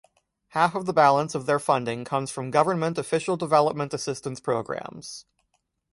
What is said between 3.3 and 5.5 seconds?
development assistance programmes.